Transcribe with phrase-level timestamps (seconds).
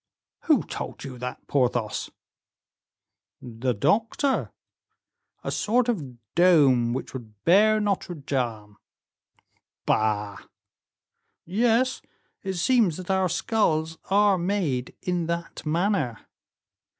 [0.45, 2.09] "Who told you that, Porthos?"
[3.39, 4.51] "The doctor.
[5.43, 8.77] A sort of dome which would bear Notre Dame."
[9.85, 10.37] "Bah!"
[11.45, 12.01] "Yes,
[12.41, 16.25] it seems that our skulls are made in that manner."